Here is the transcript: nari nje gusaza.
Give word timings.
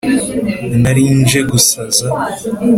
nari 0.81 1.03
nje 1.19 1.39
gusaza. 1.49 2.05